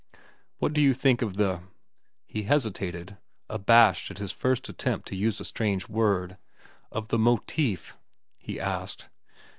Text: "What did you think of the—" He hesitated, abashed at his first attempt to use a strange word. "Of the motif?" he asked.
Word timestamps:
"What 0.57 0.73
did 0.73 0.81
you 0.81 0.95
think 0.95 1.21
of 1.21 1.37
the—" 1.37 1.61
He 2.25 2.41
hesitated, 2.41 3.17
abashed 3.47 4.09
at 4.09 4.17
his 4.17 4.31
first 4.31 4.67
attempt 4.67 5.07
to 5.09 5.15
use 5.15 5.39
a 5.39 5.45
strange 5.45 5.87
word. 5.87 6.37
"Of 6.91 7.09
the 7.09 7.19
motif?" 7.19 7.95
he 8.39 8.59
asked. 8.59 9.09